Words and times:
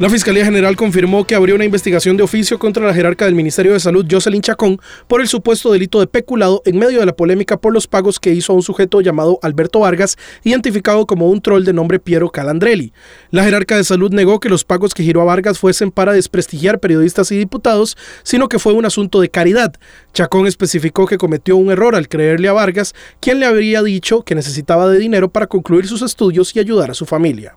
La 0.00 0.08
Fiscalía 0.08 0.46
General 0.46 0.76
confirmó 0.76 1.26
que 1.26 1.34
abrió 1.34 1.54
una 1.54 1.66
investigación 1.66 2.16
de 2.16 2.22
oficio 2.22 2.58
contra 2.58 2.86
la 2.86 2.94
jerarca 2.94 3.26
del 3.26 3.34
Ministerio 3.34 3.74
de 3.74 3.80
Salud, 3.80 4.06
Jocelyn 4.10 4.40
Chacón, 4.40 4.80
por 5.06 5.20
el 5.20 5.28
supuesto 5.28 5.70
delito 5.70 6.00
de 6.00 6.06
peculado 6.06 6.62
en 6.64 6.78
medio 6.78 7.00
de 7.00 7.04
la 7.04 7.14
polémica 7.14 7.58
por 7.58 7.74
los 7.74 7.86
pagos 7.86 8.18
que 8.18 8.32
hizo 8.32 8.54
a 8.54 8.56
un 8.56 8.62
sujeto 8.62 9.02
llamado 9.02 9.38
Alberto 9.42 9.80
Vargas, 9.80 10.16
identificado 10.42 11.06
como 11.06 11.28
un 11.28 11.42
troll 11.42 11.64
de 11.64 11.74
nombre 11.74 11.98
Piero 11.98 12.30
Calandrelli. 12.30 12.94
La 13.30 13.44
jerarca 13.44 13.76
de 13.76 13.84
salud 13.84 14.10
negó 14.10 14.40
que 14.40 14.48
los 14.48 14.64
pagos 14.64 14.94
que 14.94 15.02
giró 15.02 15.20
a 15.20 15.24
Vargas 15.24 15.58
fuesen 15.58 15.90
para 15.90 16.14
desprestigiar 16.14 16.80
periodistas 16.80 17.30
y 17.30 17.36
diputados, 17.36 17.98
sino 18.22 18.48
que 18.48 18.58
fue 18.58 18.72
un 18.72 18.86
asunto 18.86 19.20
de 19.20 19.28
caridad. 19.28 19.74
Chacón 20.14 20.46
especificó 20.46 21.04
que 21.04 21.18
cometió 21.18 21.58
un 21.58 21.70
error 21.70 21.94
al 21.94 22.08
creerle 22.08 22.48
a 22.48 22.54
Vargas, 22.54 22.94
quien 23.20 23.38
le 23.38 23.44
habría 23.44 23.82
dicho 23.82 24.22
que 24.22 24.34
necesitaba 24.34 24.88
de 24.88 24.98
dinero 24.98 25.28
para 25.30 25.46
concluir 25.46 25.86
sus 25.86 26.00
estudios 26.00 26.56
y 26.56 26.60
ayudar 26.60 26.90
a 26.90 26.94
su 26.94 27.04
familia. 27.04 27.54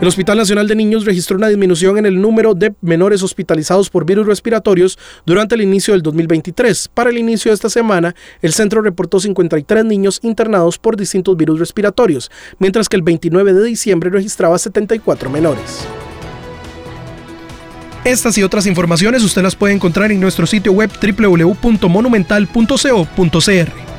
El 0.00 0.06
Hospital 0.06 0.38
Nacional 0.38 0.68
de 0.68 0.76
Niños 0.76 1.04
registró 1.04 1.36
una 1.36 1.48
disminución 1.48 1.98
en 1.98 2.06
el 2.06 2.20
número 2.20 2.54
de 2.54 2.72
menores 2.82 3.24
hospitalizados 3.24 3.90
por 3.90 4.06
virus 4.06 4.28
respiratorios 4.28 4.96
durante 5.26 5.56
el 5.56 5.62
inicio 5.62 5.92
del 5.92 6.02
2023. 6.02 6.90
Para 6.94 7.10
el 7.10 7.18
inicio 7.18 7.50
de 7.50 7.56
esta 7.56 7.68
semana, 7.68 8.14
el 8.40 8.52
centro 8.52 8.80
reportó 8.80 9.18
53 9.18 9.84
niños 9.84 10.20
internados 10.22 10.78
por 10.78 10.96
distintos 10.96 11.36
virus 11.36 11.58
respiratorios, 11.58 12.30
mientras 12.60 12.88
que 12.88 12.94
el 12.94 13.02
29 13.02 13.52
de 13.52 13.64
diciembre 13.64 14.08
registraba 14.08 14.56
74 14.56 15.30
menores. 15.30 15.84
Estas 18.04 18.38
y 18.38 18.44
otras 18.44 18.66
informaciones 18.66 19.24
usted 19.24 19.42
las 19.42 19.56
puede 19.56 19.74
encontrar 19.74 20.12
en 20.12 20.20
nuestro 20.20 20.46
sitio 20.46 20.70
web 20.70 20.92
www.monumental.co.cr. 21.02 23.87